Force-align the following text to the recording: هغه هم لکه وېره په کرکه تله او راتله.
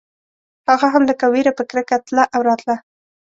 هغه 0.69 0.87
هم 0.93 1.03
لکه 1.09 1.25
وېره 1.33 1.51
په 1.57 1.63
کرکه 1.69 1.97
تله 2.05 2.23
او 2.35 2.41
راتله. 2.47 2.75